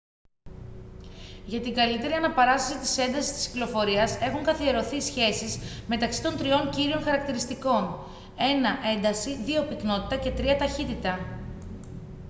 για 1.45 1.61
την 1.61 1.73
καλύτερη 1.73 2.13
αναπαράσταση 2.13 2.79
της 2.79 2.97
έντασης 2.97 3.33
της 3.33 3.47
κυκλοφορίας 3.47 4.17
έχουν 4.21 4.43
καθιερωθεί 4.43 5.01
σχέσεις 5.01 5.57
μεταξύ 5.87 6.23
των 6.23 6.37
τριών 6.37 6.69
κύριων 6.69 7.01
χαρακτηριστικών: 7.01 7.83
1 7.85 7.95
ένταση 8.95 9.37
2 9.67 9.69
πυκνότητα 9.69 10.17
και 10.21 10.33
3 10.37 10.55
ταχύτητα 10.59 11.19